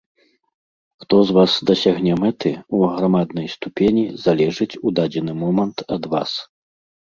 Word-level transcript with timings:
Хто 1.03 1.15
з 1.29 1.35
вас 1.37 1.51
дасягне 1.71 2.13
мэты, 2.23 2.49
у 2.79 2.81
аграмаднай 2.89 3.47
ступені 3.55 4.03
залежыць 4.25 4.71
у 4.85 4.99
дадзены 5.03 5.33
момант 5.47 5.77
ад 5.97 6.13
вас. 6.19 6.31